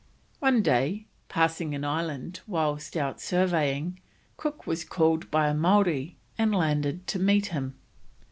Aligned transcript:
One 0.39 0.63
day, 0.63 1.05
passing 1.29 1.75
an 1.75 1.85
island 1.85 2.39
whilst 2.47 2.97
out 2.97 3.21
surveying, 3.21 3.99
Cook 4.35 4.65
was 4.65 4.83
called 4.83 5.29
by 5.29 5.47
a 5.47 5.53
Maori 5.53 6.17
and 6.39 6.55
landed 6.55 7.05
to 7.05 7.19
meet 7.19 7.45
him. 7.53 7.75